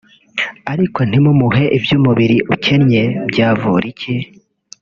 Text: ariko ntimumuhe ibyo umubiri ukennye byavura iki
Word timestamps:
ariko 0.73 0.99
ntimumuhe 1.09 1.63
ibyo 1.77 1.93
umubiri 1.99 2.37
ukennye 2.55 3.03
byavura 3.29 3.85
iki 3.93 4.13